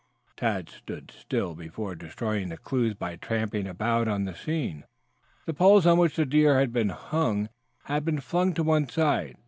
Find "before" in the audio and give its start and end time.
1.53-1.93